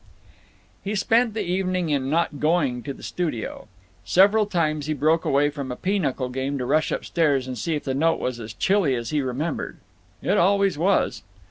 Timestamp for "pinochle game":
5.75-6.57